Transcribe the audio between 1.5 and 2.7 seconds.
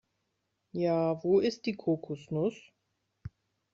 die Kokosnuss?